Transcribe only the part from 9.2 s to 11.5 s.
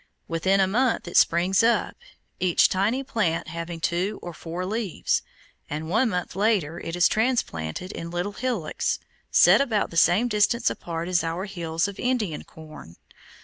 set about the same distance apart as are our